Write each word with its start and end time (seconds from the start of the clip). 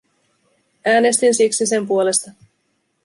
Äänestin 0.85 1.33
siksi 1.35 1.65
sen 1.65 1.87
puolesta. 1.87 2.31